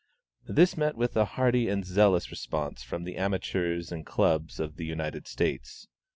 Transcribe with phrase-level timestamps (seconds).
[0.47, 4.85] This "met with a hearty and zealous response from the amateurs and clubs of the
[4.87, 5.87] United States.